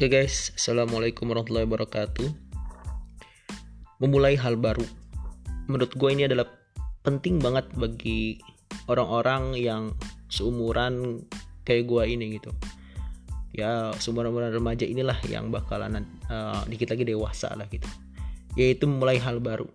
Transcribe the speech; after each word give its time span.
Oke 0.00 0.08
guys, 0.08 0.48
assalamualaikum 0.56 1.28
warahmatullahi 1.28 1.68
wabarakatuh. 1.68 2.32
Memulai 4.00 4.32
hal 4.32 4.56
baru, 4.56 4.80
menurut 5.68 5.92
gue 5.92 6.08
ini 6.16 6.24
adalah 6.24 6.48
penting 7.04 7.36
banget 7.36 7.68
bagi 7.76 8.40
orang-orang 8.88 9.60
yang 9.60 9.92
seumuran 10.32 11.20
kayak 11.68 11.84
gue 11.84 12.16
ini 12.16 12.40
gitu. 12.40 12.48
Ya 13.52 13.92
seumuran 14.00 14.32
remaja 14.32 14.88
inilah 14.88 15.20
yang 15.28 15.52
bakalan 15.52 16.08
uh, 16.32 16.64
dikit 16.64 16.96
lagi 16.96 17.04
dewasa 17.04 17.52
lah 17.52 17.68
gitu. 17.68 17.84
Yaitu 18.56 18.88
memulai 18.88 19.20
hal 19.20 19.36
baru. 19.36 19.68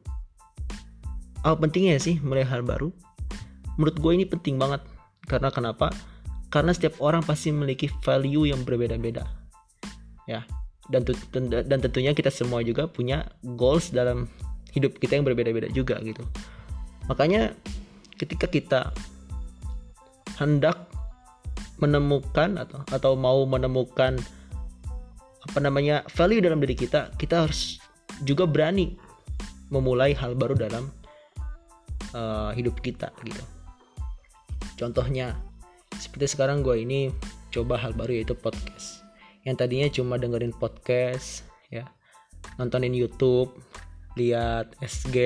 Apa 1.46 1.70
pentingnya 1.70 2.02
sih 2.02 2.18
mulai 2.26 2.50
hal 2.50 2.66
baru? 2.66 2.90
Menurut 3.78 4.02
gue 4.02 4.12
ini 4.18 4.26
penting 4.26 4.58
banget 4.58 4.82
karena 5.30 5.54
kenapa? 5.54 5.94
Karena 6.50 6.74
setiap 6.74 6.98
orang 6.98 7.22
pasti 7.22 7.54
memiliki 7.54 7.94
value 8.02 8.50
yang 8.50 8.66
berbeda-beda 8.66 9.45
ya. 10.30 10.44
Dan 10.86 11.02
dan 11.42 11.80
tentunya 11.82 12.14
kita 12.14 12.30
semua 12.30 12.62
juga 12.62 12.86
punya 12.86 13.26
goals 13.58 13.90
dalam 13.90 14.30
hidup 14.76 15.00
kita 15.02 15.18
yang 15.18 15.26
berbeda-beda 15.26 15.72
juga 15.74 15.98
gitu. 16.06 16.22
Makanya 17.10 17.58
ketika 18.20 18.46
kita 18.46 18.82
hendak 20.38 20.92
menemukan 21.80 22.60
atau 22.60 22.80
atau 22.92 23.12
mau 23.16 23.44
menemukan 23.48 24.20
apa 25.46 25.60
namanya 25.62 26.02
value 26.12 26.42
dalam 26.42 26.60
diri 26.64 26.74
kita 26.74 27.14
kita 27.16 27.48
harus 27.48 27.78
juga 28.24 28.48
berani 28.48 28.96
memulai 29.70 30.16
hal 30.16 30.34
baru 30.34 30.56
dalam 30.56 30.90
uh, 32.16 32.52
hidup 32.56 32.80
kita 32.82 33.12
gitu. 33.24 33.44
Contohnya 34.76 35.40
seperti 35.96 36.36
sekarang 36.36 36.64
gue 36.64 36.84
ini 36.84 37.12
coba 37.52 37.80
hal 37.80 37.96
baru 37.96 38.20
yaitu 38.20 38.36
podcast 38.36 39.05
yang 39.46 39.56
tadinya 39.56 39.86
cuma 39.94 40.18
dengerin 40.18 40.52
podcast 40.58 41.46
ya. 41.70 41.86
Nontonin 42.58 42.98
YouTube 42.98 43.54
lihat 44.18 44.74
SG 44.82 45.18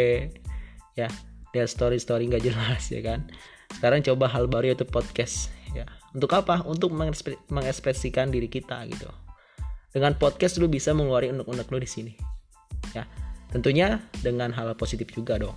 ya. 0.99 1.07
Lihat 1.55 1.67
story 1.71 1.97
story 1.97 2.27
nggak 2.27 2.43
jelas 2.43 2.91
ya 2.91 2.99
kan. 2.99 3.31
Sekarang 3.79 4.03
coba 4.03 4.27
hal 4.27 4.51
baru 4.51 4.75
yaitu 4.75 4.83
podcast 4.83 5.47
ya. 5.71 5.87
Untuk 6.11 6.35
apa? 6.35 6.67
Untuk 6.67 6.91
mengekspresikan 7.47 8.27
diri 8.27 8.51
kita 8.51 8.83
gitu. 8.91 9.07
Dengan 9.89 10.13
podcast 10.19 10.59
lu 10.59 10.67
bisa 10.67 10.91
mengeluarkan 10.91 11.39
unek-unek 11.39 11.67
lu 11.71 11.79
di 11.79 11.89
sini 11.89 12.13
ya. 12.91 13.07
Tentunya 13.49 14.03
dengan 14.19 14.51
hal 14.53 14.75
positif 14.75 15.09
juga 15.15 15.39
dong. 15.39 15.55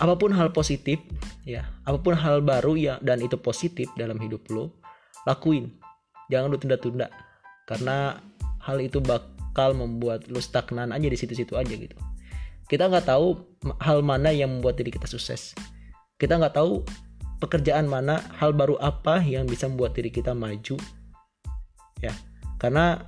Apa 0.00 0.16
pun 0.16 0.32
hal 0.32 0.56
positif 0.56 0.98
ya. 1.44 1.68
Apa 1.84 2.00
pun 2.00 2.16
hal 2.16 2.40
baru 2.40 2.80
ya 2.80 2.96
dan 3.04 3.20
itu 3.20 3.36
positif 3.36 3.92
dalam 3.94 4.16
hidup 4.16 4.40
lu 4.48 4.72
lakuin 5.28 5.85
jangan 6.32 6.52
lu 6.52 6.58
tunda-tunda. 6.58 7.08
Karena 7.66 8.18
hal 8.62 8.78
itu 8.82 9.02
bakal 9.02 9.74
membuat 9.74 10.26
lu 10.30 10.38
stagnan 10.42 10.94
aja 10.94 11.06
di 11.06 11.18
situ-situ 11.18 11.54
aja 11.54 11.72
gitu. 11.72 11.94
Kita 12.66 12.90
nggak 12.90 13.06
tahu 13.06 13.38
hal 13.78 14.02
mana 14.02 14.34
yang 14.34 14.58
membuat 14.58 14.78
diri 14.78 14.90
kita 14.90 15.06
sukses. 15.06 15.54
Kita 16.18 16.38
nggak 16.38 16.58
tahu 16.58 16.82
pekerjaan 17.38 17.86
mana 17.86 18.18
hal 18.40 18.56
baru 18.56 18.80
apa 18.80 19.20
yang 19.22 19.46
bisa 19.46 19.70
membuat 19.70 19.94
diri 19.94 20.10
kita 20.10 20.34
maju. 20.34 20.76
Ya 22.02 22.12
karena 22.56 23.06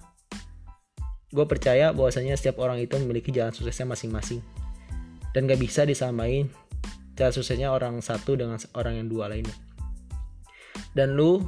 gue 1.28 1.44
percaya 1.44 1.92
bahwasanya 1.92 2.36
setiap 2.40 2.60
orang 2.60 2.80
itu 2.80 2.96
memiliki 2.96 3.28
jalan 3.32 3.52
suksesnya 3.52 3.88
masing-masing. 3.88 4.40
Dan 5.36 5.44
gak 5.44 5.60
bisa 5.60 5.84
disamain 5.84 6.48
cara 7.12 7.28
suksesnya 7.28 7.68
orang 7.68 8.00
satu 8.00 8.32
dengan 8.38 8.56
orang 8.72 8.96
yang 8.96 9.06
dua 9.12 9.28
lainnya. 9.28 9.52
Dan 10.96 11.18
lu 11.18 11.42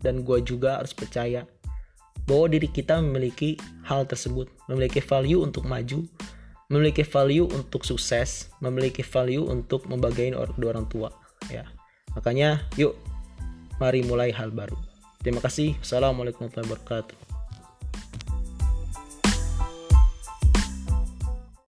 dan 0.00 0.24
gue 0.24 0.38
juga 0.44 0.80
harus 0.80 0.92
percaya 0.96 1.44
bahwa 2.28 2.46
diri 2.52 2.68
kita 2.68 3.00
memiliki 3.00 3.56
hal 3.86 4.04
tersebut, 4.06 4.46
memiliki 4.70 5.00
value 5.02 5.40
untuk 5.40 5.66
maju, 5.66 6.04
memiliki 6.70 7.02
value 7.02 7.48
untuk 7.50 7.82
sukses, 7.82 8.52
memiliki 8.62 9.02
value 9.02 9.42
untuk 9.48 9.88
membagain 9.90 10.36
orang 10.36 10.54
kedua 10.54 10.70
orang 10.76 10.86
tua, 10.86 11.08
ya. 11.50 11.66
Makanya, 12.14 12.62
yuk 12.78 12.94
mari 13.82 14.04
mulai 14.04 14.30
hal 14.30 14.52
baru. 14.54 14.76
Terima 15.20 15.42
kasih. 15.42 15.76
Assalamualaikum 15.82 16.48
warahmatullahi 16.48 16.70
wabarakatuh. 16.70 17.39